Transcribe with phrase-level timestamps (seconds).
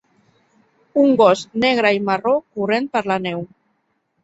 [1.01, 3.47] Un gos negre i marró corrent per la neu.